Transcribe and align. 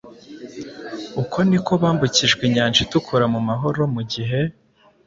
uko 1.21 1.37
ni 1.49 1.57
ko 1.65 1.71
bambukijwe 1.81 2.41
inyanja 2.45 2.79
itukura 2.85 3.25
mu 3.33 3.39
mahoro 3.49 3.81
mu 3.93 4.01
gihe 4.11 4.39